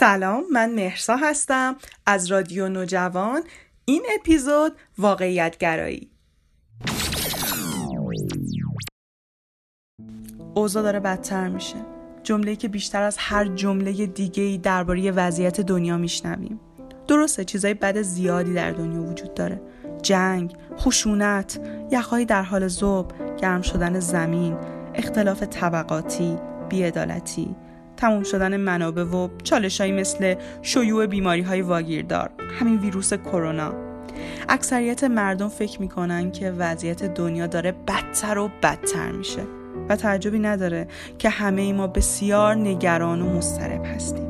سلام 0.00 0.44
من 0.52 0.74
مهرسا 0.74 1.16
هستم 1.16 1.76
از 2.06 2.26
رادیو 2.26 2.68
نوجوان. 2.68 3.42
این 3.84 4.02
اپیزود 4.20 4.72
واقعیت 4.98 5.58
گرایی 5.58 6.10
اوضاع 10.54 10.82
داره 10.82 11.00
بدتر 11.00 11.48
میشه. 11.48 11.76
جمله‌ای 12.22 12.56
که 12.56 12.68
بیشتر 12.68 13.02
از 13.02 13.16
هر 13.18 13.44
جمله 13.44 14.06
دیگه‌ای 14.06 14.58
درباره 14.58 15.10
وضعیت 15.10 15.60
دنیا 15.60 15.96
میشنویم. 15.96 16.60
درسته 17.08 17.44
چیزای 17.44 17.74
بد 17.74 18.02
زیادی 18.02 18.54
در 18.54 18.70
دنیا 18.70 19.02
وجود 19.02 19.34
داره. 19.34 19.60
جنگ، 20.02 20.56
خشونت، 20.78 21.60
یخهایی 21.90 22.24
در 22.24 22.42
حال 22.42 22.68
زوب، 22.68 23.12
گرم 23.36 23.62
شدن 23.62 24.00
زمین، 24.00 24.56
اختلاف 24.94 25.42
طبقاتی، 25.42 26.36
بیعدالتی، 26.68 27.56
تموم 28.00 28.22
شدن 28.22 28.56
منابع 28.56 29.02
و 29.02 29.28
چالشهایی 29.42 29.92
مثل 29.92 30.34
شیوع 30.62 31.06
بیماری 31.06 31.42
های 31.42 31.62
واگیردار 31.62 32.30
همین 32.60 32.78
ویروس 32.78 33.14
کرونا. 33.14 33.74
اکثریت 34.48 35.04
مردم 35.04 35.48
فکر 35.48 35.80
می‌کنن 35.80 36.32
که 36.32 36.50
وضعیت 36.50 37.04
دنیا 37.04 37.46
داره 37.46 37.72
بدتر 37.72 38.38
و 38.38 38.50
بدتر 38.62 39.10
میشه 39.12 39.42
و 39.88 39.96
تعجبی 39.96 40.38
نداره 40.38 40.88
که 41.18 41.28
همه 41.28 41.62
ای 41.62 41.72
ما 41.72 41.86
بسیار 41.86 42.54
نگران 42.54 43.22
و 43.22 43.36
مضطرب 43.36 43.84
هستیم. 43.84 44.29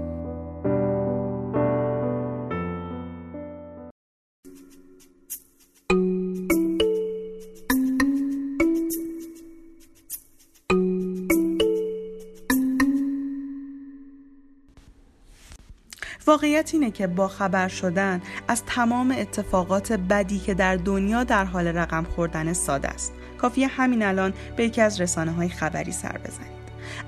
واقعیت 16.30 16.70
اینه 16.72 16.90
که 16.90 17.06
با 17.06 17.28
خبر 17.28 17.68
شدن 17.68 18.22
از 18.48 18.64
تمام 18.64 19.14
اتفاقات 19.18 19.92
بدی 19.92 20.38
که 20.38 20.54
در 20.54 20.76
دنیا 20.76 21.24
در 21.24 21.44
حال 21.44 21.66
رقم 21.66 22.04
خوردن 22.04 22.52
ساده 22.52 22.88
است. 22.88 23.12
کافیه 23.38 23.66
همین 23.66 24.02
الان 24.02 24.32
به 24.56 24.64
یکی 24.64 24.80
از 24.80 25.00
رسانه 25.00 25.32
های 25.32 25.48
خبری 25.48 25.92
سر 25.92 26.18
بزنید. 26.18 26.60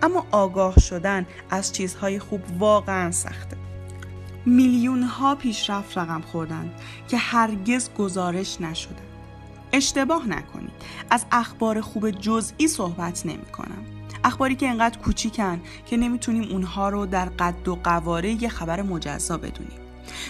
اما 0.02 0.26
آگاه 0.30 0.80
شدن 0.80 1.26
از 1.50 1.72
چیزهای 1.72 2.18
خوب 2.18 2.40
واقعا 2.58 3.10
سخته. 3.10 3.56
میلیون 4.46 5.02
ها 5.02 5.34
پیشرفت 5.34 5.98
رقم 5.98 6.20
خوردن 6.20 6.70
که 7.08 7.16
هرگز 7.16 7.90
گزارش 7.98 8.60
نشدن 8.60 9.06
اشتباه 9.72 10.28
نکنید. 10.28 10.72
از 11.10 11.26
اخبار 11.32 11.80
خوب 11.80 12.10
جزئی 12.10 12.68
صحبت 12.68 13.26
نمی 13.26 13.46
کنم 13.52 14.01
اخباری 14.24 14.54
که 14.54 14.68
انقدر 14.68 14.98
کوچیکن 14.98 15.60
که 15.86 15.96
نمی‌تونیم 15.96 16.50
اونها 16.50 16.88
رو 16.88 17.06
در 17.06 17.24
قد 17.24 17.68
و 17.68 17.78
قواره 17.84 18.42
یه 18.42 18.48
خبر 18.48 18.82
مجزا 18.82 19.36
بدونیم. 19.36 19.78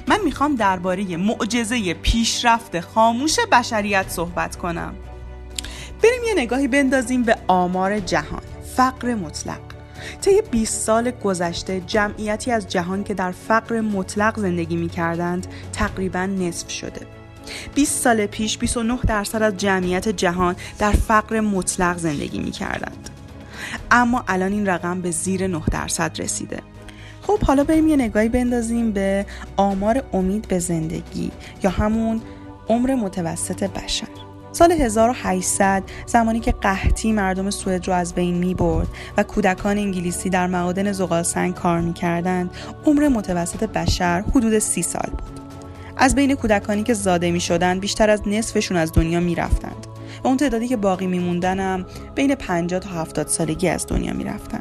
من 0.09 0.19
می‌خوام 0.25 0.55
درباره 0.55 1.17
معجزه 1.17 1.95
پیشرفت 1.95 2.81
خاموش 2.81 3.37
بشریت 3.53 4.09
صحبت 4.09 4.57
کنم. 4.57 4.95
بریم 6.03 6.23
یه 6.27 6.35
نگاهی 6.37 6.69
بندازیم 6.69 7.23
به 7.23 7.37
آمار 7.49 8.01
جهان. 8.01 8.43
فقر 8.77 9.15
مطلق. 9.15 9.61
طی 10.21 10.43
20 10.51 10.81
سال 10.81 11.11
گذشته 11.11 11.81
جمعیتی 11.81 12.51
از 12.51 12.69
جهان 12.69 13.05
که 13.05 13.15
در 13.15 13.33
فقر 13.33 13.81
مطلق 13.81 14.39
زندگی 14.39 14.77
می‌کردند 14.77 15.47
تقریبا 15.73 16.27
نصف 16.27 16.71
شده. 16.71 17.07
20 17.75 18.03
سال 18.03 18.27
پیش 18.27 18.59
29 18.59 18.99
درصد 19.07 19.43
از 19.43 19.57
جمعیت 19.57 20.09
جهان 20.09 20.57
در 20.79 20.93
فقر 20.93 21.41
مطلق 21.41 21.99
زندگی 21.99 22.39
می 22.39 22.51
کردند. 22.51 23.09
اما 23.91 24.25
الان 24.29 24.53
این 24.53 24.67
رقم 24.67 25.01
به 25.01 25.11
زیر 25.11 25.47
9 25.47 25.63
درصد 25.71 26.21
رسیده. 26.21 26.59
خب 27.23 27.39
حالا 27.39 27.65
بریم 27.65 27.89
یه 27.89 27.97
نگاهی 27.97 28.29
بندازیم 28.29 28.93
به 28.93 29.27
آمار 29.57 30.03
امید 30.13 30.49
به 30.49 30.59
زندگی 30.59 31.31
یا 31.63 31.71
همون 31.71 32.21
عمر 32.69 32.95
متوسط 32.95 33.65
بشر. 33.65 34.09
سال 34.53 34.73
1800 34.73 35.83
زمانی 36.07 36.41
که 36.41 36.53
قحطی 36.53 37.13
مردم 37.13 37.51
سوئد 37.51 37.89
رو 37.89 37.95
از 37.95 38.15
بین 38.15 38.35
می 38.35 38.55
برد 38.55 38.89
و 39.17 39.23
کودکان 39.23 39.79
انگلیسی 39.79 40.31
در 40.31 40.47
معادن 40.47 40.93
زغال 40.93 41.23
سنگ 41.23 41.55
کار 41.55 41.81
می 41.81 41.93
کردند 41.93 42.51
عمر 42.87 43.09
متوسط 43.09 43.65
بشر 43.65 44.25
حدود 44.35 44.59
سی 44.59 44.83
سال 44.83 45.11
بود. 45.11 45.41
از 45.97 46.15
بین 46.15 46.35
کودکانی 46.35 46.83
که 46.83 46.95
زاده 46.95 47.31
می 47.31 47.41
شدند 47.41 47.81
بیشتر 47.81 48.11
از 48.11 48.23
نصفشون 48.27 48.77
از 48.77 48.93
دنیا 48.93 49.21
می 49.21 49.35
رفتند. 49.35 49.82
و 50.25 50.29
اون 50.29 50.37
تعدادی 50.37 50.69
که 50.69 50.77
باقی 50.77 51.07
میموندنم 51.07 51.87
بین 52.15 52.35
50 52.35 52.81
تا 52.81 52.91
70 52.91 53.27
سالگی 53.27 53.69
از 53.69 53.87
دنیا 53.87 54.13
می‌رفتن. 54.13 54.61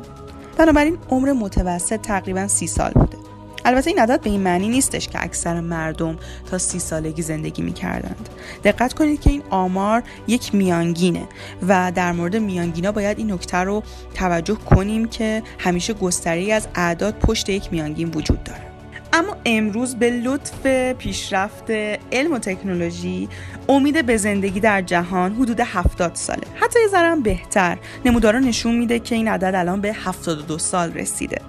بنابراین 0.58 0.98
عمر 1.10 1.32
متوسط 1.32 2.02
تقریبا 2.02 2.48
سی 2.48 2.68
سال 2.68 2.92
بوده. 2.92 3.18
البته 3.66 3.90
این 3.90 4.00
عدد 4.00 4.22
به 4.22 4.30
این 4.30 4.42
معنی 4.42 4.70
نیستش 4.70 5.08
که 5.08 5.24
اکثر 5.24 5.60
مردم 5.60 6.18
تا 6.52 6.58
سی 6.58 6.80
سالگی 6.80 7.22
زندگی 7.22 7.62
می‌کردند. 7.62 8.30
دقت 8.64 8.94
کنید 8.94 9.22
که 9.22 9.30
این 9.30 9.44
آمار 9.50 10.04
یک 10.28 10.56
میانگینه 10.56 11.28
و 11.68 11.92
در 11.96 12.12
مورد 12.12 12.36
میانگینا 12.36 12.92
باید 12.92 13.18
این 13.18 13.32
نکته 13.32 13.58
رو 13.58 13.84
توجه 14.14 14.56
کنیم 14.56 15.08
که 15.08 15.44
همیشه 15.58 15.94
گستری 15.94 16.52
از 16.52 16.68
اعداد 16.76 17.14
پشت 17.14 17.50
یک 17.50 17.68
میانگین 17.72 18.10
وجود 18.10 18.44
داره. 18.44 18.71
اما 19.14 19.38
امروز 19.46 19.96
به 19.96 20.10
لطف 20.10 20.68
پیشرفت 20.94 21.72
علم 22.12 22.34
و 22.34 22.40
تکنولوژی 22.40 23.30
امید 23.70 24.06
به 24.06 24.18
زندگی 24.18 24.60
در 24.60 24.82
جهان 24.82 25.36
حدود 25.36 25.60
70 25.60 26.16
ساله. 26.16 26.44
حتی 26.56 26.80
یه 26.80 26.88
ذرم 26.88 27.24
بهتر. 27.24 27.78
نمودارا 28.06 28.40
نشون 28.40 28.76
میده 28.76 29.00
که 29.00 29.16
این 29.16 29.28
عدد 29.28 29.56
الان 29.56 29.82
به 29.82 29.94
72 29.94 30.58
سال 30.58 30.94
رسیده. 30.94 31.42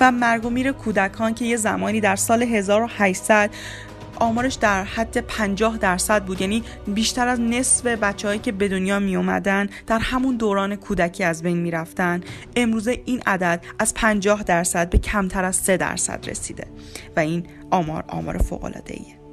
و 0.00 0.12
مرگ 0.12 0.44
و 0.44 0.50
میر 0.50 0.72
کودکان 0.72 1.34
که 1.34 1.44
یه 1.44 1.56
زمانی 1.56 2.00
در 2.00 2.16
سال 2.16 2.42
1800 2.42 3.50
آمارش 4.16 4.54
در 4.54 4.84
حد 4.84 5.20
50 5.20 5.78
درصد 5.78 6.24
بود. 6.24 6.40
یعنی 6.40 6.62
بیشتر 6.86 7.28
از 7.28 7.40
نصف 7.40 7.86
بچههایی 7.86 8.40
که 8.40 8.52
به 8.52 8.68
دنیا 8.68 8.98
می 8.98 9.16
اومدن 9.16 9.68
در 9.86 9.98
همون 9.98 10.36
دوران 10.36 10.76
کودکی 10.76 11.24
از 11.24 11.42
بین 11.42 11.56
می 11.56 11.70
رفتن 11.70 12.20
امروزه 12.56 13.02
این 13.04 13.22
عدد 13.26 13.64
از 13.78 13.94
50 13.94 14.42
درصد 14.42 14.90
به 14.90 14.98
کمتر 14.98 15.44
از 15.44 15.56
3 15.56 15.76
درصد 15.76 16.28
رسیده 16.28 16.66
و 17.16 17.20
این 17.20 17.46
آمار 17.70 18.04
آمار 18.08 18.38
فوق 18.38 18.64
العاده 18.64 18.94
ایه 18.94 19.26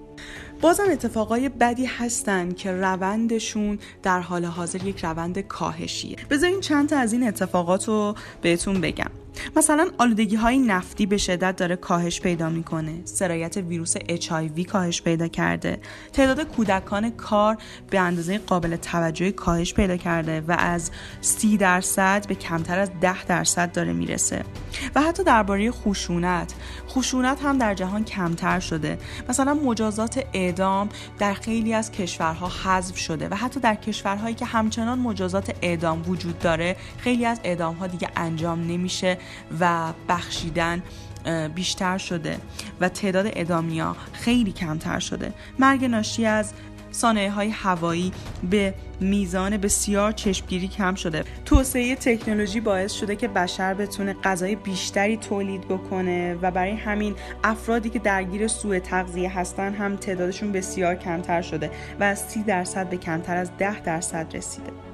بازم 0.61 0.83
اتفاقای 0.91 1.49
بدی 1.49 1.85
هستن 1.85 2.51
که 2.51 2.71
روندشون 2.71 3.79
در 4.03 4.19
حال 4.19 4.45
حاضر 4.45 4.83
یک 4.83 5.05
روند 5.05 5.39
کاهشیه. 5.39 6.17
بذارین 6.29 6.61
چند 6.61 6.89
تا 6.89 6.97
از 6.97 7.13
این 7.13 7.27
اتفاقات 7.27 7.87
رو 7.87 8.15
بهتون 8.41 8.81
بگم. 8.81 9.22
مثلا 9.55 9.89
آلودگی 9.97 10.35
های 10.35 10.57
نفتی 10.57 11.05
به 11.05 11.17
شدت 11.17 11.55
داره 11.55 11.75
کاهش 11.75 12.21
پیدا 12.21 12.49
می‌کنه. 12.49 13.01
سرایت 13.05 13.57
ویروس 13.57 13.97
HIV 13.97 14.65
کاهش 14.65 15.01
پیدا 15.01 15.27
کرده. 15.27 15.79
تعداد 16.13 16.43
کودکان 16.43 17.09
کار 17.09 17.57
به 17.89 17.99
اندازه 17.99 18.37
قابل 18.37 18.75
توجهی 18.75 19.31
کاهش 19.31 19.73
پیدا 19.73 19.97
کرده 19.97 20.41
و 20.47 20.55
از 20.59 20.91
30 21.21 21.57
درصد 21.57 22.27
به 22.27 22.35
کمتر 22.35 22.79
از 22.79 22.91
10 23.01 23.25
درصد 23.25 23.71
داره 23.71 23.93
می‌رسه. 23.93 24.43
و 24.95 25.01
حتی 25.01 25.23
درباره 25.23 25.71
خشونت. 25.71 26.53
خشونت 26.89 27.43
هم 27.43 27.57
در 27.57 27.73
جهان 27.73 28.03
کمتر 28.03 28.59
شده. 28.59 28.97
مثلا 29.29 29.53
مجازات 29.53 30.25
اعدام 30.33 30.89
در 31.19 31.33
خیلی 31.33 31.73
از 31.73 31.91
کشورها 31.91 32.47
حذف 32.47 32.97
شده 32.97 33.27
و 33.29 33.35
حتی 33.35 33.59
در 33.59 33.75
کشورهایی 33.75 34.35
که 34.35 34.45
همچنان 34.45 34.99
مجازات 34.99 35.55
اعدام 35.61 36.03
وجود 36.07 36.39
داره 36.39 36.75
خیلی 36.97 37.25
از 37.25 37.39
اعدام 37.43 37.75
ها 37.75 37.87
دیگه 37.87 38.09
انجام 38.15 38.67
نمیشه 38.67 39.17
و 39.59 39.93
بخشیدن 40.09 40.83
بیشتر 41.55 41.97
شده 41.97 42.37
و 42.81 42.89
تعداد 42.89 43.25
ادامیا 43.33 43.95
خیلی 44.13 44.51
کمتر 44.51 44.99
شده. 44.99 45.33
مرگ 45.59 45.85
ناشی 45.85 46.25
از 46.25 46.53
صانعه 46.91 47.29
های 47.29 47.49
هوایی 47.49 48.11
به 48.49 48.73
میزان 48.99 49.57
بسیار 49.57 50.11
چشمگیری 50.11 50.67
کم 50.67 50.95
شده. 50.95 51.23
توسعه 51.45 51.95
تکنولوژی 51.95 52.59
باعث 52.59 52.93
شده 52.93 53.15
که 53.15 53.27
بشر 53.27 53.73
بتونه 53.73 54.15
غذای 54.23 54.55
بیشتری 54.55 55.17
تولید 55.17 55.61
بکنه 55.61 56.33
و 56.41 56.51
برای 56.51 56.71
همین 56.71 57.15
افرادی 57.43 57.89
که 57.89 57.99
درگیر 57.99 58.47
سوء 58.47 58.79
تغذیه 58.79 59.39
هستن 59.39 59.73
هم 59.73 59.95
تعدادشون 59.95 60.51
بسیار 60.51 60.95
کمتر 60.95 61.41
شده 61.41 61.71
و 61.99 62.03
از 62.03 62.19
30 62.19 62.43
درصد 62.43 62.89
به 62.89 62.97
کمتر 62.97 63.37
از 63.37 63.51
10 63.57 63.79
درصد 63.79 64.35
رسیده. 64.35 64.92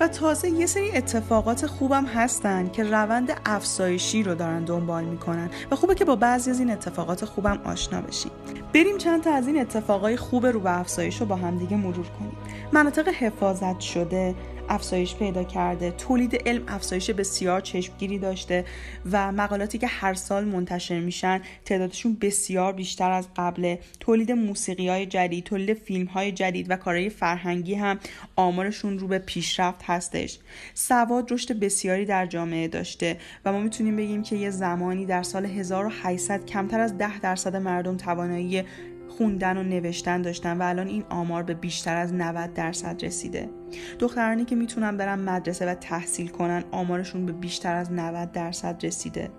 و 0.00 0.08
تازه 0.08 0.50
یه 0.50 0.66
سری 0.66 0.90
اتفاقات 0.90 1.66
خوبم 1.66 2.04
هستن 2.04 2.70
که 2.70 2.84
روند 2.84 3.40
افزایشی 3.46 4.22
رو 4.22 4.34
دارن 4.34 4.64
دنبال 4.64 5.04
می‌کنن. 5.04 5.50
و 5.70 5.76
خوبه 5.76 5.94
که 5.94 6.04
با 6.04 6.16
بعضی 6.16 6.50
از 6.50 6.58
این 6.58 6.70
اتفاقات 6.70 7.24
خوبم 7.24 7.60
آشنا 7.64 8.00
بشیم 8.00 8.32
بریم 8.74 8.98
چند 8.98 9.22
تا 9.22 9.34
از 9.34 9.46
این 9.46 9.60
اتفاقای 9.60 10.16
خوب 10.16 10.46
رو 10.46 10.60
به 10.60 10.80
افزایش 10.80 11.20
رو 11.20 11.26
با 11.26 11.36
همدیگه 11.36 11.76
مرور 11.76 12.06
کنیم. 12.18 12.36
مناطق 12.72 13.08
حفاظت 13.08 13.80
شده 13.80 14.34
افزایش 14.70 15.14
پیدا 15.14 15.44
کرده. 15.44 15.90
تولید 15.90 16.48
علم 16.48 16.64
افزایش 16.68 17.10
بسیار 17.10 17.60
چشمگیری 17.60 18.18
داشته 18.18 18.64
و 19.12 19.32
مقالاتی 19.32 19.78
که 19.78 19.86
هر 19.86 20.14
سال 20.14 20.44
منتشر 20.44 21.00
میشن 21.00 21.40
تعدادشون 21.64 22.16
بسیار 22.20 22.72
بیشتر 22.72 23.10
از 23.10 23.28
قبل 23.36 23.76
تولید 24.00 24.32
موسیقی 24.32 24.88
های 24.88 25.06
جدید 25.06 25.44
تولید 25.44 25.78
فیلم 25.78 26.06
های 26.06 26.32
جدید 26.32 26.70
و 26.70 26.76
کارهای 26.76 27.08
فرهنگی 27.10 27.74
هم 27.74 27.98
آمارشون 28.36 28.98
رو 28.98 29.08
به 29.08 29.18
پیشرفت 29.18 29.80
هستش. 29.84 30.38
سواد 30.74 31.32
رشد 31.32 31.58
بسیاری 31.58 32.04
در 32.04 32.26
جامعه 32.26 32.68
داشته 32.68 33.16
و 33.44 33.52
ما 33.52 33.60
می‌تونیم 33.60 33.96
بگیم 33.96 34.22
که 34.22 34.36
یه 34.36 34.50
زمانی 34.50 35.06
در 35.06 35.22
سال 35.22 35.46
1800 35.46 36.46
کمتر 36.46 36.80
از 36.80 36.98
10 36.98 37.20
درصد 37.20 37.56
مردم 37.56 37.96
توانایی 37.96 38.64
خوندن 39.10 39.56
و 39.56 39.62
نوشتن 39.62 40.22
داشتن 40.22 40.58
و 40.58 40.62
الان 40.62 40.86
این 40.86 41.04
آمار 41.08 41.42
به 41.42 41.54
بیشتر 41.54 41.96
از 41.96 42.14
90 42.14 42.54
درصد 42.54 43.04
رسیده. 43.04 43.50
دخترانی 43.98 44.44
که 44.44 44.56
می‌تونن 44.56 44.96
برن 44.96 45.18
مدرسه 45.18 45.66
و 45.66 45.74
تحصیل 45.74 46.28
کنن 46.28 46.64
آمارشون 46.70 47.26
به 47.26 47.32
بیشتر 47.32 47.76
از 47.76 47.92
90 47.92 48.32
درصد 48.32 48.86
رسیده. 48.86 49.30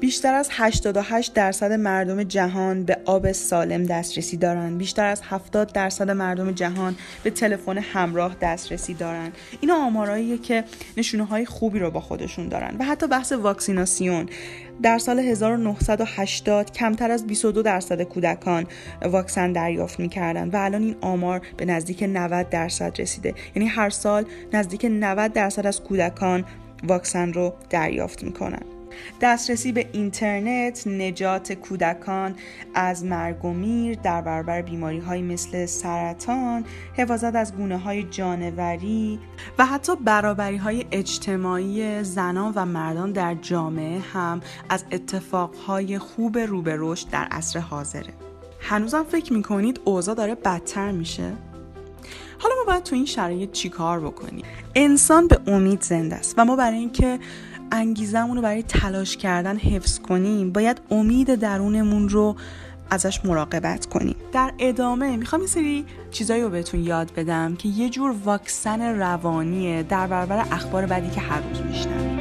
بیشتر 0.00 0.34
از 0.34 0.48
88 0.52 1.34
درصد 1.34 1.72
مردم 1.72 2.22
جهان 2.22 2.84
به 2.84 2.98
آب 3.04 3.32
سالم 3.32 3.82
دسترسی 3.82 4.36
دارند. 4.36 4.78
بیشتر 4.78 5.06
از 5.06 5.22
70 5.24 5.72
درصد 5.72 6.10
مردم 6.10 6.52
جهان 6.52 6.96
به 7.22 7.30
تلفن 7.30 7.78
همراه 7.78 8.36
دسترسی 8.40 8.94
دارند. 8.94 9.36
اینا 9.60 9.74
آماراییه 9.74 10.38
که 10.38 10.64
نشونه 10.96 11.24
های 11.24 11.46
خوبی 11.46 11.78
رو 11.78 11.90
با 11.90 12.00
خودشون 12.00 12.48
دارن 12.48 12.76
و 12.78 12.84
حتی 12.84 13.06
بحث 13.06 13.32
واکسیناسیون 13.32 14.28
در 14.82 14.98
سال 14.98 15.18
1980 15.18 16.72
کمتر 16.72 17.10
از 17.10 17.26
22 17.26 17.62
درصد 17.62 18.02
کودکان 18.02 18.66
واکسن 19.02 19.52
دریافت 19.52 20.00
می‌کردن 20.00 20.48
و 20.48 20.56
الان 20.56 20.82
این 20.82 20.96
آمار 21.00 21.40
به 21.56 21.64
نزدیک 21.64 22.02
90 22.02 22.50
درصد 22.50 23.00
رسیده 23.00 23.34
یعنی 23.54 23.68
هر 23.68 23.90
سال 23.90 24.24
نزدیک 24.52 24.84
90 24.90 25.32
درصد 25.32 25.66
از 25.66 25.80
کودکان 25.80 26.44
واکسن 26.84 27.32
رو 27.32 27.54
دریافت 27.70 28.22
می‌کنن 28.22 28.75
دسترسی 29.20 29.72
به 29.72 29.88
اینترنت 29.92 30.86
نجات 30.86 31.52
کودکان 31.52 32.34
از 32.74 33.04
مرگ 33.04 33.44
و 33.44 33.52
میر 33.52 33.98
در 34.02 34.20
برابر 34.22 34.62
بیماری 34.62 34.98
های 34.98 35.22
مثل 35.22 35.66
سرطان 35.66 36.64
حفاظت 36.94 37.34
از 37.34 37.56
گونه 37.56 37.78
های 37.78 38.02
جانوری 38.02 39.20
و 39.58 39.66
حتی 39.66 39.96
برابری 39.96 40.56
های 40.56 40.84
اجتماعی 40.90 42.04
زنان 42.04 42.52
و 42.56 42.64
مردان 42.64 43.12
در 43.12 43.34
جامعه 43.34 43.98
هم 43.98 44.40
از 44.68 44.84
اتفاقهای 44.92 45.98
خوب 45.98 46.38
رو 46.38 46.62
به 46.62 46.76
رشد 46.78 47.10
در 47.10 47.24
عصر 47.24 47.58
حاضره. 47.58 48.12
هنوزم 48.60 49.04
فکر 49.04 49.32
می‌کنید 49.32 49.80
اوضاع 49.84 50.14
داره 50.14 50.34
بدتر 50.34 50.90
میشه؟ 50.90 51.32
حالا 52.38 52.54
ما 52.54 52.64
باید 52.66 52.82
تو 52.82 52.94
این 52.94 53.04
شرایط 53.04 53.52
چیکار 53.52 54.00
بکنیم؟ 54.00 54.44
انسان 54.74 55.28
به 55.28 55.40
امید 55.46 55.82
زنده 55.82 56.16
است 56.16 56.34
و 56.38 56.44
ما 56.44 56.56
برای 56.56 56.78
اینکه 56.78 57.18
انگیزمون 57.72 58.36
رو 58.36 58.42
برای 58.42 58.62
تلاش 58.62 59.16
کردن 59.16 59.56
حفظ 59.56 59.98
کنیم 59.98 60.52
باید 60.52 60.80
امید 60.90 61.34
درونمون 61.34 62.08
رو 62.08 62.36
ازش 62.90 63.24
مراقبت 63.24 63.86
کنیم. 63.86 64.16
در 64.32 64.52
ادامه 64.58 65.16
می‌خوام 65.16 65.42
یه 65.42 65.48
سری 65.48 65.84
چیزایی 66.10 66.42
رو 66.42 66.50
بهتون 66.50 66.84
یاد 66.84 67.12
بدم 67.14 67.56
که 67.56 67.68
یه 67.68 67.88
جور 67.88 68.14
واکسن 68.24 68.82
روانیه 68.82 69.82
در 69.82 70.06
برابر 70.06 70.46
اخبار 70.52 70.86
بدی 70.86 71.10
که 71.10 71.20
هر 71.20 71.40
روز 71.40 71.60
میشنویم. 71.60 72.18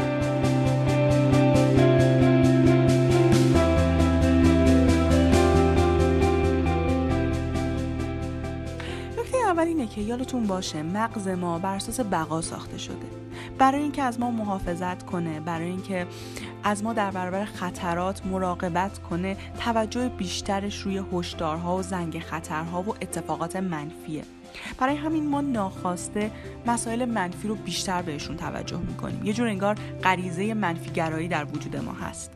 نکته 9.18 9.38
اول 9.48 9.64
اینه 9.64 9.88
که 9.88 10.02
یادتون 10.02 10.44
باشه 10.44 10.84
مغز 10.84 11.28
ما 11.28 11.60
بر 11.60 11.76
اساس 11.76 12.00
بقا 12.00 12.42
ساخته 12.42 12.78
شده. 12.78 13.25
برای 13.58 13.82
اینکه 13.82 14.02
از 14.02 14.20
ما 14.20 14.32
محافظت 14.32 15.06
کنه 15.06 15.40
برای 15.40 15.68
اینکه 15.68 16.08
از 16.64 16.84
ما 16.84 16.94
در 16.94 17.12
برابر 17.12 17.46
خطرات 17.46 18.26
مراقبت 18.26 19.00
کنه 19.00 19.38
توجه 19.60 20.10
بیشترش 20.10 20.82
روی 20.82 21.04
هشدارها 21.14 21.78
و 21.78 21.82
زنگ 21.82 22.20
خطرها 22.20 22.82
و 22.82 22.96
اتفاقات 23.02 23.56
منفیه. 23.56 24.24
برای 24.78 24.96
همین 24.96 25.30
ما 25.30 25.42
ناخواسته 25.42 26.32
مسائل 26.66 27.06
منفی 27.06 27.48
رو 27.48 27.56
بیشتر 27.56 28.02
بهشون 28.02 28.38
توجه 28.38 28.80
می‌کنیم. 28.80 29.26
یه 29.26 29.34
جور 29.34 29.48
انگار 29.48 29.76
غریزه 30.04 30.54
منفیگرایی 30.54 31.28
در 31.28 31.46
وجود 31.46 31.78
ما 31.78 31.94
هست. 31.94 32.32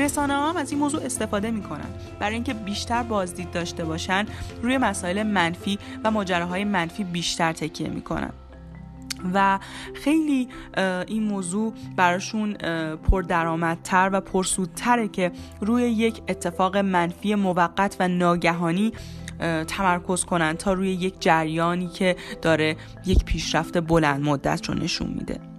رسانه 0.00 0.34
هم 0.34 0.56
از 0.56 0.70
این 0.70 0.80
موضوع 0.80 1.04
استفاده 1.04 1.50
می‌کنن. 1.50 1.86
برای 2.20 2.34
اینکه 2.34 2.54
بیشتر 2.54 3.02
بازدید 3.02 3.50
داشته 3.50 3.84
باشن 3.84 4.26
روی 4.62 4.78
مسائل 4.78 5.22
منفی 5.22 5.78
و 6.04 6.10
ماجراهای 6.10 6.64
منفی 6.64 7.04
بیشتر 7.04 7.52
تکیه 7.52 7.88
می‌کنن. 7.88 8.32
و 9.34 9.58
خیلی 9.94 10.48
این 11.06 11.22
موضوع 11.22 11.72
براشون 11.96 12.52
پردرآمدتر 12.96 14.10
و 14.12 14.20
پرسودتره 14.20 15.08
که 15.08 15.32
روی 15.60 15.82
یک 15.82 16.22
اتفاق 16.28 16.76
منفی 16.76 17.34
موقت 17.34 17.96
و 18.00 18.08
ناگهانی 18.08 18.92
تمرکز 19.68 20.24
کنن 20.24 20.56
تا 20.56 20.72
روی 20.72 20.92
یک 20.92 21.14
جریانی 21.20 21.88
که 21.88 22.16
داره 22.42 22.76
یک 23.06 23.24
پیشرفت 23.24 23.78
بلند 23.78 24.24
مدت 24.24 24.68
رو 24.68 24.74
نشون 24.74 25.08
میده. 25.08 25.49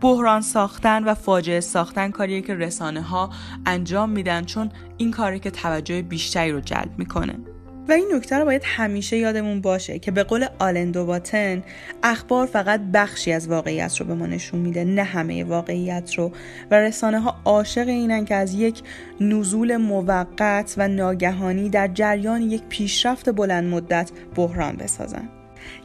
بحران 0.00 0.40
ساختن 0.40 1.04
و 1.04 1.14
فاجعه 1.14 1.60
ساختن 1.60 2.10
کاریه 2.10 2.40
که 2.40 2.54
رسانه 2.54 3.02
ها 3.02 3.30
انجام 3.66 4.10
میدن 4.10 4.44
چون 4.44 4.70
این 4.96 5.10
کاری 5.10 5.38
که 5.38 5.50
توجه 5.50 6.02
بیشتری 6.02 6.52
رو 6.52 6.60
جلب 6.60 6.98
می‌کنه. 6.98 7.34
و 7.88 7.92
این 7.92 8.08
نکته 8.14 8.38
رو 8.38 8.44
باید 8.44 8.62
همیشه 8.64 9.16
یادمون 9.16 9.60
باشه 9.60 9.98
که 9.98 10.10
به 10.10 10.24
قول 10.24 10.46
آلندو 10.58 11.06
باتن 11.06 11.62
اخبار 12.02 12.46
فقط 12.46 12.80
بخشی 12.80 13.32
از 13.32 13.48
واقعیت 13.48 13.96
رو 13.96 14.06
به 14.06 14.14
ما 14.14 14.26
نشون 14.26 14.60
میده 14.60 14.84
نه 14.84 15.02
همه 15.02 15.44
واقعیت 15.44 16.14
رو. 16.14 16.32
و 16.70 16.74
رسانه 16.74 17.20
ها 17.20 17.40
عاشق 17.44 17.88
اینن 17.88 18.24
که 18.24 18.34
از 18.34 18.54
یک 18.54 18.82
نزول 19.20 19.76
موقت 19.76 20.74
و 20.76 20.88
ناگهانی 20.88 21.68
در 21.68 21.88
جریان 21.88 22.42
یک 22.42 22.62
پیشرفت 22.68 23.30
بلند 23.30 23.64
مدت 23.64 24.10
بحران 24.36 24.76
بسازن. 24.76 25.37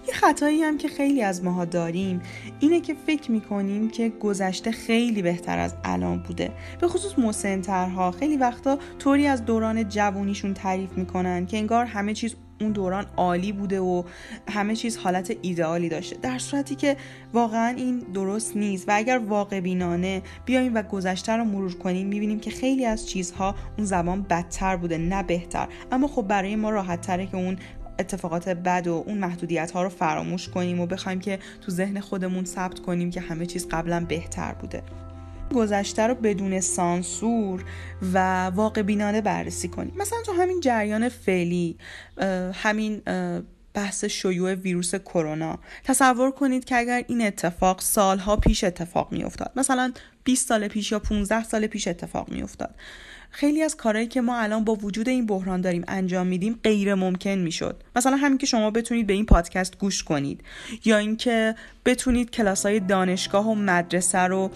یه 0.07 0.13
خطایی 0.13 0.63
هم 0.63 0.77
که 0.77 0.87
خیلی 0.87 1.23
از 1.23 1.43
ماها 1.43 1.65
داریم 1.65 2.21
اینه 2.59 2.81
که 2.81 2.93
فکر 3.07 3.31
می‌کنیم 3.31 3.89
که 3.89 4.09
گذشته 4.09 4.71
خیلی 4.71 5.21
بهتر 5.21 5.59
از 5.59 5.75
الان 5.83 6.23
بوده. 6.23 6.51
به 6.81 6.87
خصوص 6.87 7.19
مسنترها. 7.19 8.11
خیلی 8.11 8.37
وقتا 8.37 8.77
طوری 8.99 9.27
از 9.27 9.45
دوران 9.45 9.89
جوونیشون 9.89 10.53
تعریف 10.53 10.91
می‌کنن 10.91 11.45
که 11.45 11.57
انگار 11.57 11.85
همه 11.85 12.13
چیز 12.13 12.35
اون 12.61 12.71
دوران 12.71 13.05
عالی 13.17 13.51
بوده 13.51 13.79
و 13.79 14.03
همه 14.49 14.75
چیز 14.75 14.97
حالت 14.97 15.33
ایدئالی 15.41 15.89
داشته. 15.89 16.17
در 16.21 16.37
صورتی 16.39 16.75
که 16.75 16.97
واقعا 17.33 17.67
این 17.67 17.99
درست 17.99 18.57
نیست 18.57 18.89
و 18.89 18.91
اگر 18.95 19.17
واقع 19.17 19.59
بینانه 19.59 20.21
بیایم 20.45 20.75
و 20.75 20.83
گذشته 20.83 21.31
رو 21.31 21.43
مرور 21.43 21.73
کنیم 21.73 22.07
می‌بینیم 22.07 22.39
که 22.39 22.51
خیلی 22.51 22.85
از 22.85 23.09
چیزها 23.09 23.55
اون 23.77 23.85
زمان 23.85 24.21
بدتر 24.21 24.75
بوده 24.75 24.97
نه 24.97 25.23
بهتر. 25.23 25.67
اما 25.91 26.07
خب 26.07 26.21
برای 26.21 26.55
ما 26.55 26.69
راحت 26.69 27.01
تره 27.01 27.25
که 27.25 27.37
اون 27.37 27.57
اتفاقات 27.99 28.49
بد 28.49 28.87
و 28.87 29.03
اون 29.07 29.17
محدودیت 29.17 29.71
ها 29.71 29.83
رو 29.83 29.89
فراموش 29.89 30.49
کنیم 30.49 30.79
و 30.79 30.85
بخوایم 30.85 31.19
که 31.19 31.39
تو 31.61 31.71
ذهن 31.71 31.99
خودمون 31.99 32.45
ثبت 32.45 32.79
کنیم 32.79 33.11
که 33.11 33.21
همه 33.21 33.45
چیز 33.45 33.67
قبلا 33.67 34.05
بهتر 34.09 34.53
بوده. 34.53 34.83
گذشته 35.55 36.07
رو 36.07 36.15
بدون 36.15 36.59
سانسور 36.59 37.65
و 38.13 38.45
واقع 38.45 38.81
بینانه 38.81 39.21
بررسی 39.21 39.67
کنیم. 39.67 39.93
مثلا 39.97 40.19
تو 40.25 40.33
همین 40.33 40.59
جریان 40.59 41.09
فعلی 41.09 41.77
همین 42.53 43.01
بحث 43.73 44.05
شیوع 44.05 44.53
ویروس 44.53 44.95
کرونا 44.95 45.59
تصور 45.83 46.31
کنید 46.31 46.65
که 46.65 46.77
اگر 46.77 47.03
این 47.07 47.21
اتفاق 47.21 47.81
سالها 47.81 48.35
پیش 48.35 48.63
اتفاق 48.63 49.11
می 49.11 49.23
افتاد 49.23 49.51
مثلا 49.55 49.93
20 50.23 50.47
سال 50.47 50.67
پیش 50.67 50.91
یا 50.91 50.99
15 50.99 51.43
سال 51.43 51.67
پیش 51.67 51.87
اتفاق 51.87 52.29
می 52.29 52.41
افتاد 52.41 52.75
خیلی 53.35 53.63
از 53.63 53.77
کارهایی 53.77 54.07
که 54.07 54.21
ما 54.21 54.37
الان 54.37 54.63
با 54.63 54.75
وجود 54.75 55.09
این 55.09 55.25
بحران 55.25 55.61
داریم 55.61 55.83
انجام 55.87 56.27
میدیم 56.27 56.59
غیر 56.63 56.95
ممکن 56.95 57.29
می‌شد. 57.29 57.83
مثلا 57.95 58.17
همین 58.17 58.37
که 58.37 58.45
شما 58.45 58.71
بتونید 58.71 59.07
به 59.07 59.13
این 59.13 59.25
پادکست 59.25 59.77
گوش 59.77 60.03
کنید. 60.03 60.41
یا 60.85 60.97
اینکه 60.97 61.55
بتونید 61.85 62.31
کلاس 62.31 62.65
های 62.65 62.79
دانشگاه 62.79 63.47
و 63.47 63.55
مدرسه 63.55 64.19
رو 64.19 64.51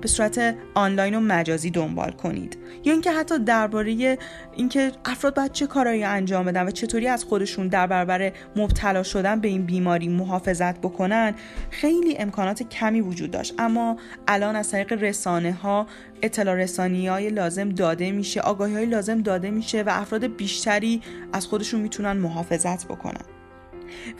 به 0.00 0.08
صورت 0.08 0.54
آنلاین 0.74 1.14
و 1.14 1.20
مجازی 1.20 1.70
دنبال 1.70 2.10
کنید. 2.10 2.58
یا 2.84 2.92
اینکه 2.92 3.12
حتی 3.12 3.38
درباره 3.38 4.18
اینکه 4.56 4.92
افراد 5.04 5.34
باید 5.34 5.52
چه 5.52 5.66
کارهایی 5.66 6.04
انجام 6.04 6.46
بدن 6.46 6.66
و 6.66 6.70
چطوری 6.70 7.08
از 7.08 7.24
خودشون 7.24 7.68
در 7.68 7.86
برابر 7.86 8.32
مبتلا 8.56 9.02
شدن 9.02 9.40
به 9.40 9.48
این 9.48 9.66
بیماری 9.66 10.08
محافظت 10.08 10.78
بکنن 10.78 11.34
خیلی 11.70 12.16
امکانات 12.16 12.62
کمی 12.62 13.00
وجود 13.00 13.30
داشت. 13.30 13.54
اما 13.58 13.96
الان 14.28 14.56
از 14.56 14.70
طریق 14.70 14.92
رسانه 14.92 15.52
ها 15.52 15.86
اطلاع 16.22 16.54
رسانی 16.54 17.08
های 17.08 17.30
لازم 17.30 17.68
داده 17.68 18.12
میشه 18.12 18.40
آگاهی 18.40 18.74
های 18.74 18.86
لازم 18.86 19.22
داده 19.22 19.50
میشه 19.50 19.82
و 19.82 19.90
افراد 19.92 20.36
بیشتری 20.36 21.00
از 21.32 21.46
خودشون 21.46 21.80
می‌تونن 21.80 22.12
محافظت 22.12 22.84
بکنن. 22.84 23.24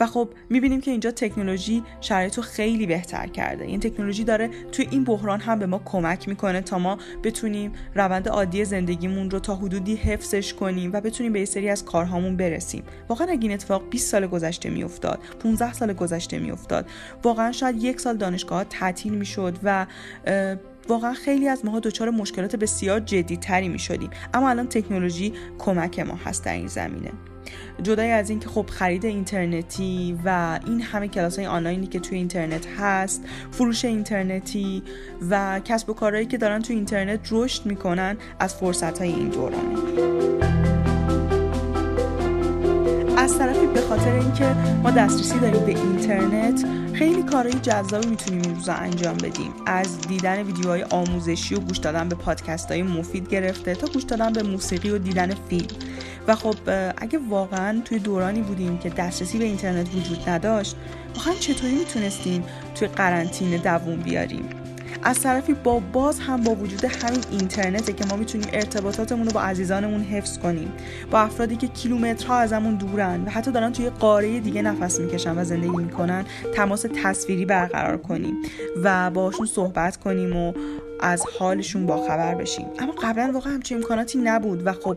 و 0.00 0.06
خب 0.06 0.28
می‌بینیم 0.50 0.80
که 0.80 0.90
اینجا 0.90 1.11
تکنولوژی 1.11 1.82
شرایط 2.00 2.37
رو 2.37 2.42
خیلی 2.42 2.87
بهتر 2.87 3.26
کرده. 3.26 3.64
این 3.64 3.80
تکنولوژی 3.80 4.25
داره 4.25 4.50
توی 4.73 4.88
این 4.90 5.04
بحران 5.04 5.40
هم 5.40 5.59
به 5.59 5.66
ما 5.66 5.82
کمک 5.85 6.28
می‌کنه 6.28 6.61
تا 6.61 6.78
ما 6.78 6.99
بتونیم 7.25 7.73
روند 7.94 8.28
عادی 8.28 8.64
زندگیمون 8.64 9.30
رو 9.30 9.38
تا 9.38 9.54
حدودی 9.54 9.97
حفظش 9.97 10.54
کنیم 10.54 10.92
و 10.92 11.00
بتونیم 11.00 11.32
به 11.32 11.38
یه 11.40 11.44
سری 11.44 11.68
از 11.68 11.85
کارهامون 11.85 12.37
برسیم. 12.37 12.82
واقعا 13.09 13.26
اگه 13.26 13.42
این 13.42 13.52
اتفاق 13.52 13.82
20 13.90 14.11
سال 14.11 14.26
گذشته 14.26 14.71
میافتاد 14.71 15.18
15 15.40 15.73
سال 15.73 15.92
گذشته 15.92 16.38
میافتاد 16.38 16.87
واقعا 17.23 17.52
شاید 17.52 17.82
یک 17.82 18.00
سال 18.00 18.16
دانشگاه 18.16 18.64
تعطیل 18.64 19.14
می‌شد 19.14 19.59
و 19.62 19.87
واقعا 20.89 21.15
خیلی 21.15 21.49
از 21.49 21.65
ماها 21.65 21.81
دچار 21.81 22.11
مشکلات 22.11 22.57
بسیار 22.57 23.01
جدی 23.01 23.37
تری 23.37 23.69
می 23.69 23.79
شدیم 23.79 24.11
اما 24.35 24.51
الان 24.51 24.69
تکنولوژی 24.69 25.33
کمک 25.59 25.99
ما 25.99 26.15
هست 26.25 26.45
در 26.45 26.55
این 26.55 26.67
زمینه. 26.67 27.11
جدای 27.83 28.11
از 28.11 28.31
اینکه 28.31 28.49
خب 28.49 28.67
خرید 28.71 29.05
اینترنتی 29.05 30.19
و 30.25 30.61
این 30.67 30.81
همه 30.81 31.09
کلاس 31.09 31.39
های 31.39 31.47
آنلاینی 31.47 31.87
که 31.87 32.01
توی 32.01 32.19
اینترنت 32.19 32.67
هست 32.79 33.23
فروش 33.51 33.85
اینترنتی 33.85 34.83
و 35.31 35.61
کسب 35.65 35.91
و 35.91 35.95
کارهایی 35.95 36.27
که 36.27 36.39
دارن 36.39 36.62
توی 36.62 36.77
اینترنت 36.77 37.29
رشد 37.31 37.67
می‌کنن 37.67 38.17
از 38.39 38.55
فرصت 38.55 38.99
های 38.99 39.09
این 39.09 39.29
دورانه 39.29 40.62
از 43.23 43.38
طرفی 43.38 43.67
به 43.67 43.81
خاطر 43.81 44.12
اینکه 44.12 44.45
ما 44.83 44.91
دسترسی 44.91 45.38
داریم 45.38 45.64
به 45.64 45.79
اینترنت 45.79 46.64
خیلی 46.93 47.23
کارهای 47.23 47.61
جذابی 47.61 48.07
می‌تونیم 48.07 48.43
این 48.43 48.55
روزا 48.55 48.73
انجام 48.73 49.17
بدیم. 49.17 49.52
از 49.67 50.00
دیدن 50.00 50.43
ویدیوهای 50.43 50.83
آموزشی 50.83 51.55
و 51.55 51.61
گوش 51.61 51.79
دادن 51.79 52.09
به 52.09 52.14
پادکست 52.14 52.71
های 52.71 52.83
مفید 52.83 53.29
گرفته 53.29 53.75
تا 53.75 53.87
گوش 53.87 54.02
دادن 54.02 54.33
به 54.33 54.43
موسیقی 54.43 54.91
و 54.91 54.99
دیدن 54.99 55.35
فیلم. 55.49 55.67
و 56.29 56.35
خب 56.35 56.55
اگه 56.97 57.19
واقعا 57.29 57.81
توی 57.85 57.99
دورانی 57.99 58.43
بودیم 58.43 58.79
که 58.79 58.88
دسترسی 58.88 59.38
به 59.38 59.45
اینترنت 59.45 59.95
وجود 59.95 60.29
نداشت 60.29 60.76
واقعا 61.17 61.35
چطوری 61.35 61.75
می‌تونستیم 61.75 62.45
توی 62.75 62.88
قرنطینه 62.88 63.59
دووم 63.59 63.97
بیاریم؟ 63.97 64.49
از 65.04 65.21
طرفی 65.21 65.54
با 65.54 65.80
باز 65.92 66.21
هم 66.21 66.44
با 66.44 66.54
وجود 66.54 66.85
همین 66.85 67.21
اینترنته 67.30 67.92
که 67.92 68.04
ما 68.04 68.16
می‌تونیم 68.16 68.49
ارتباطاتمون 68.52 69.26
رو 69.26 69.32
با 69.32 69.40
عزیزانمون 69.40 70.00
حفظ 70.00 70.38
کنیم. 70.38 70.73
با 71.11 71.21
افرادی 71.21 71.56
که 71.56 71.66
کیلومترها 71.66 72.38
ازمون 72.38 72.75
دورن 72.75 73.25
و 73.25 73.30
حتی 73.30 73.52
دارن 73.52 73.73
توی 73.73 73.90
قاره 73.90 74.40
دیگه 74.40 74.62
نفس 74.62 75.00
می‌کشن 75.00 75.38
و 75.38 75.44
زندگی 75.44 75.76
می‌کنن 75.76 76.25
تماس 76.54 76.87
تصویری 77.02 77.47
برقرار 77.47 77.97
کنیم 77.97 78.35
و 78.82 79.11
باشون 79.11 79.47
صحبت 79.47 79.97
کنیم 79.97 80.37
و 80.37 80.52
از 81.02 81.23
حالشون 81.38 81.87
باخبر 81.87 82.35
بشیم. 82.35 82.66
اما 82.78 82.92
قبلا 83.02 83.30
واقعا 83.35 83.52
همچین 83.52 83.76
امکاناتی 83.76 84.18
نبود 84.18 84.66
و 84.66 84.73
خب 84.73 84.97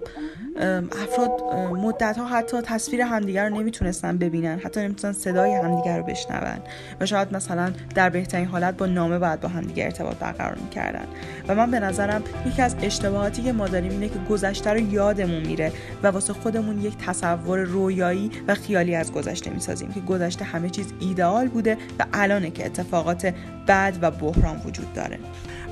افراد 1.03 1.29
مدت 1.71 2.17
ها 2.17 2.25
حتی 2.25 2.61
تصویر 2.61 3.01
همدیگر 3.01 3.49
رو 3.49 3.59
نمی‌تونستن 3.59 4.17
ببینن. 4.17 4.59
حتی 4.59 4.79
نمی‌تونستن 4.79 5.11
صدای 5.31 5.53
همدیگر 5.53 5.97
رو 5.97 6.03
بشنون. 6.03 6.57
و 6.99 7.05
شاید 7.05 7.35
مثلا 7.35 7.71
در 7.95 8.09
بهترین 8.09 8.45
حالت 8.45 8.77
با 8.77 8.85
نامه 8.85 9.19
باید 9.19 9.41
با 9.41 9.49
همدیگر 9.49 9.85
ارتباط 9.85 10.17
برقرار 10.17 10.55
می‌کردن. 10.55 11.05
و 11.47 11.55
من 11.55 11.71
به 11.71 11.79
نظرم 11.79 12.23
یکی 12.45 12.61
از 12.61 12.75
اشتباهاتی 12.81 13.43
که 13.43 13.53
ما 13.53 13.67
داریم 13.67 13.91
اینه 13.91 14.09
که 14.09 14.19
گذشته 14.29 14.69
رو 14.69 14.79
یادمون 14.79 15.45
میره 15.45 15.71
و 16.03 16.07
واسه 16.07 16.33
خودمون 16.33 16.81
یک 16.81 16.97
تصور 16.97 17.59
رویایی 17.59 18.31
و 18.47 18.55
خیالی 18.55 18.95
از 18.95 19.11
گذشته 19.11 19.49
می‌سازیم 19.49 19.91
که 19.91 19.99
گذشته 19.99 20.45
همه 20.45 20.69
چیز 20.69 20.93
ایدئال 20.99 21.47
بوده 21.47 21.77
و 21.99 22.05
الانه 22.13 22.51
که 22.51 22.65
اتفاقات 22.65 23.33
بد 23.67 23.97
و 24.01 24.11
بحران 24.11 24.61
وجود 24.65 24.93
داره. 24.93 25.19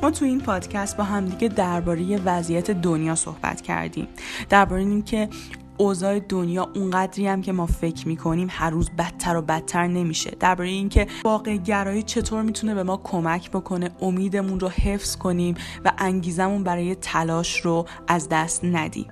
ما 0.02 0.12
تو 0.12 0.23
این 0.24 0.42
پادکست 0.42 0.98
با 0.98 1.04
همدیگه 1.04 1.48
درباره 1.48 2.18
وضعیت 2.18 2.72
دنیا 2.72 3.16
صحبت 3.16 3.62
کردیم. 3.62 4.08
درباره 4.50 4.82
اینکه 4.82 5.30
اوضاع 5.78 6.20
دنیا 6.20 6.70
اونقدری 6.76 7.28
هم 7.28 7.42
که 7.42 7.52
ما 7.52 7.66
فکر 7.66 8.08
می‌کنیم 8.08 8.48
هر 8.52 8.70
روز 8.70 8.90
بدتر 8.98 9.36
و 9.36 9.42
بدتر 9.42 9.88
نمیشه. 9.88 10.32
درباره 10.40 10.70
اینکه 10.70 11.08
واقع 11.24 11.58
گرایی 11.58 12.04
چطور 12.04 12.42
می‌تونه 12.42 12.76
به 12.76 12.84
ما 12.84 12.98
کمک 13.04 13.52
بکنه 13.52 13.90
امیدمون 14.02 14.60
رو 14.60 14.70
حفظ 14.70 15.16
کنیم 15.16 15.56
و 15.86 15.92
انگیزمون 15.98 16.64
برای 16.64 16.96
تلاش 16.96 17.62
رو 17.62 17.86
از 18.08 18.30
دست 18.30 18.66
ندیم. 18.66 19.08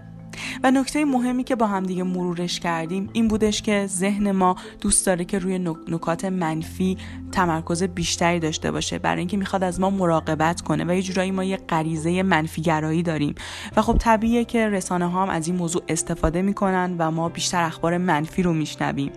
و 0.64 0.72
نکته 0.72 1.06
مهمی 1.06 1.44
که 1.44 1.56
با 1.56 1.68
هم 1.68 1.84
دیگه 1.84 2.04
مرورش 2.04 2.60
کردیم 2.60 3.10
این 3.14 3.28
بودش 3.28 3.62
که 3.62 3.88
ذهن 3.88 4.32
ما 4.32 4.56
دوست 4.82 5.06
داره 5.06 5.26
که 5.26 5.40
روی 5.40 5.60
نکات 5.88 6.26
منفی 6.26 6.98
تمرکز 7.32 7.84
بیشتری 7.84 8.40
داشته 8.40 8.72
باشه. 8.72 9.00
برای 9.00 9.20
اینکه 9.20 9.38
می‌خواد 9.38 9.64
از 9.64 9.80
ما 9.80 9.90
مراقبت 9.90 10.62
کنه 10.62 10.86
و 10.88 10.94
یه 10.96 11.02
جورایی 11.02 11.32
ما 11.32 11.44
یه 11.44 11.58
غریزه 11.58 12.24
منفیگرایی 12.24 13.04
داریم. 13.04 13.36
و 13.78 13.82
خب 13.82 13.98
طبیعیه 13.98 14.46
که 14.46 14.70
رسانه 14.70 15.10
ها 15.10 15.24
هم 15.24 15.30
از 15.30 15.48
این 15.48 15.56
موضوع 15.56 15.84
استفاده 15.88 16.42
می‌کنن 16.42 16.96
و 16.98 17.12
ما 17.12 17.30
بیشتر 17.30 17.64
اخبار 17.64 17.98
منفی 17.98 18.44
رو 18.44 18.54
میشنویم. 18.54 19.12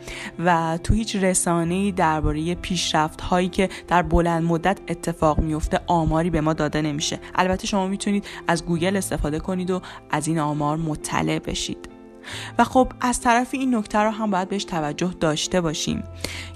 و 0.45 0.79
تو 0.83 0.95
هیچ 0.95 1.17
رسانه‌ای 1.17 1.93
درباره 1.93 2.55
پیشرفت 2.55 3.21
هایی 3.21 3.49
که 3.49 3.69
در 3.89 4.03
بلند 4.03 4.45
مدت 4.45 4.79
اتفاق 4.89 5.39
میفته 5.39 5.81
آماری 5.87 6.31
به 6.31 6.41
ما 6.41 6.53
داده 6.53 6.83
نمیشه. 6.83 7.19
البته 7.35 7.67
شما 7.67 7.87
می‌تونید 7.87 8.25
از 8.47 8.65
گوگل 8.65 8.97
استفاده 8.97 9.39
کنید 9.39 9.71
و 9.71 9.81
از 10.11 10.29
این 10.29 10.39
آمار 10.39 10.77
مطلع 10.77 11.14
بشید. 11.23 11.95
و 12.59 12.65
خب 12.65 12.93
از 13.01 13.21
طرف 13.21 13.49
این 13.53 13.75
نکته 13.75 13.99
رو 13.99 14.11
هم 14.11 14.31
باید 14.31 14.49
بهش 14.49 14.65
توجه 14.65 15.15
داشته 15.21 15.61
باشیم 15.61 16.05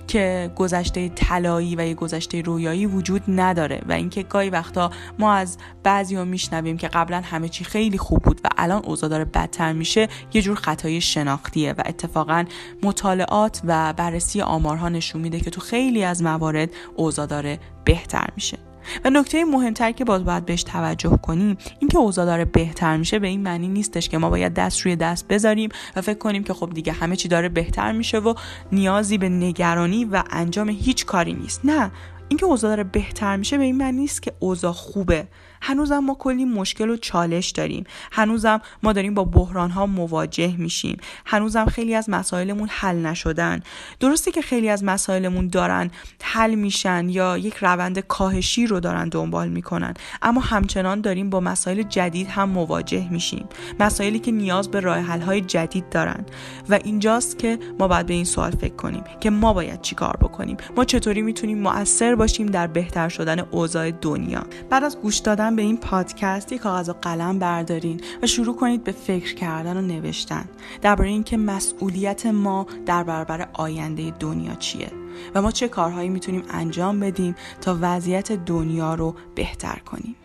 که 0.09 0.51
گذشته 0.57 1.09
طلایی 1.09 1.77
و 1.77 1.87
یه 1.87 1.95
گذشته 1.95 2.41
رویایی 2.41 2.87
وجود 2.87 3.23
نداره 3.29 3.81
و 3.89 3.93
اینکه 3.93 4.23
گاهی 4.23 4.51
وقتا 4.51 4.91
ما 5.19 5.33
از 5.33 5.59
بعضی 5.83 6.17
ها 6.17 6.25
میشنویم 6.25 6.77
که 6.77 6.89
قبلا 6.89 7.21
همه 7.21 7.49
چی 7.49 7.65
خیلی 7.65 7.99
خوب 7.99 8.23
بود 8.23 8.41
و 8.45 8.49
الان 8.57 8.85
اوضاع 8.85 9.11
داره 9.11 9.25
بدتر 9.25 9.73
میشه 9.73 10.09
یه 10.33 10.43
جور 10.43 10.57
خطای 10.57 11.01
شناختیه 11.01 11.73
و 11.73 11.83
اتفاقا 11.87 12.45
مطالعات 12.83 13.61
و 13.65 13.93
بررسی 13.93 14.41
آمارها 14.41 14.89
نشون 14.89 15.21
میده 15.21 15.41
که 15.41 15.51
تو 15.51 15.61
خیلی 15.61 16.05
از 16.05 16.23
موارد 16.23 16.71
اوضاع 16.97 17.27
داره 17.27 17.59
بهتر 17.85 18.27
میشه. 18.37 18.68
و 19.05 19.11
نکته 19.11 19.45
مهمتر 19.45 19.93
که 19.93 20.05
باز 20.05 20.25
باید 20.25 20.47
بهش 20.47 20.63
توجه 20.63 21.19
کنیم 21.23 21.59
اینکه 21.79 21.99
اوضاع 21.99 22.27
داره 22.27 22.45
بهتر 22.45 22.97
میشه. 22.97 23.19
به 23.19 23.29
این 23.29 23.43
معنی 23.43 23.69
نیستش 23.69 24.09
که 24.09 24.19
ما 24.19 24.31
باید 24.31 24.55
دست 24.55 24.81
روی 24.81 24.97
دست 24.97 25.29
بذاریم 25.29 25.71
و 25.97 26.01
فکر 26.01 26.19
کنیم 26.19 26.45
که 26.45 26.55
خب 26.55 26.71
دیگه 26.75 26.93
همه 26.93 27.17
چی 27.17 27.29
داره 27.29 27.49
بهتر 27.49 27.93
میشه 27.93 28.19
و 28.19 28.35
نیازی 28.73 29.19
به 29.19 29.29
نگرانی 29.29 30.05
و 30.05 30.23
انجام 30.31 30.69
هیچ 30.69 31.07
کاری 31.07 31.33
نیست. 31.33 31.61
نه 31.65 31.91
اینکه 32.29 32.47
اوضاع 32.47 32.71
داره 32.71 32.85
بهتر 32.85 33.37
میشه 33.37 33.59
به 33.59 33.65
این 33.65 33.77
معنی 33.77 34.01
نیست 34.01 34.23
که 34.23 34.33
اوضاع 34.39 34.73
خوبه. 34.73 35.29
هنوزم 35.63 35.99
ما 35.99 36.15
کلی 36.15 36.45
مشکل 36.45 36.91
و 36.91 36.97
چالش 36.97 37.51
داریم. 37.51 37.85
هنوزم 38.13 38.61
ما 38.83 38.93
داریم 38.93 39.15
با 39.15 39.25
بحران 39.25 39.71
ها 39.71 39.87
مواجه 39.87 40.57
میشیم. 40.57 40.97
هنوزم 41.27 41.65
خیلی 41.67 41.95
از 41.95 42.11
مسائلمون 42.11 42.69
حل 42.73 42.97
نشدن. 42.97 43.61
درسته 44.01 44.31
که 44.31 44.43
خیلی 44.43 44.69
از 44.69 44.85
مسائلمون 44.85 45.49
دارن 45.49 45.91
حل 46.23 46.55
میشن 46.55 47.09
یا 47.09 47.39
یک 47.39 47.55
روند 47.55 47.99
کاهشی 47.99 48.67
رو 48.67 48.81
دارن 48.81 49.09
دنبال 49.09 49.49
می‌کنن 49.49 49.95
اما 50.23 50.41
همچنان 50.41 51.01
داریم 51.01 51.31
با 51.31 51.41
مسائل 51.41 51.83
جدید 51.83 52.29
هم 52.29 52.49
مواجه 52.49 53.09
میشیم. 53.11 53.49
مسائلی 53.81 54.19
که 54.19 54.33
نیاز 54.33 54.71
به 54.71 54.81
راه 54.81 54.99
حل 54.99 55.21
های 55.21 55.41
جدید 55.41 55.89
دارن. 55.89 56.25
و 56.69 56.79
اینجاست 56.85 57.39
که 57.39 57.59
ما 57.79 57.89
باید 57.89 58.07
به 58.07 58.15
این 58.15 58.25
سوال 58.25 58.51
فکر 58.51 58.75
کنیم 58.75 59.05
که 59.21 59.31
ما 59.31 59.53
باید 59.53 59.81
چیکار 59.81 60.17
بکنیم؟ 60.17 60.57
ما 60.77 60.85
چطوری 60.85 61.23
می‌تونیم 61.23 61.59
مؤثر 61.59 62.15
باشیم 62.15 62.47
در 62.47 62.67
بهتر 62.67 63.09
شدن 63.09 63.39
اوضاع 63.39 63.91
دنیا؟ 63.91 64.43
بعد 64.71 64.85
از 64.85 64.99
گوش 64.99 65.19
دادن 65.19 65.48
به 65.57 65.63
این 65.63 65.77
پادکست 65.77 66.53
یک 66.53 66.61
کاغذ 66.61 66.89
و 66.89 66.93
قلم 66.93 67.39
بردارین 67.39 68.01
و 68.23 68.27
شروع 68.27 68.57
کنید 68.57 68.85
به 68.85 68.93
فکر 68.93 69.35
کردن 69.35 69.77
و 69.77 69.81
نوشتن. 69.81 70.45
درباره 70.83 71.09
اینکه 71.09 71.37
مسئولیت 71.37 72.27
ما 72.27 72.67
در 72.87 73.03
برابر 73.03 73.49
آینده 73.53 74.11
دنیا 74.11 74.55
چیه 74.55 74.91
و 75.35 75.43
ما 75.43 75.51
چه 75.51 75.69
کارهایی 75.69 76.09
می‌تونیم 76.09 76.43
انجام 76.51 77.01
بدیم 77.01 77.35
تا 77.61 77.79
وضعیت 77.81 78.33
دنیا 78.33 78.95
رو 78.95 79.15
بهتر 79.35 79.79
کنیم. 79.79 80.17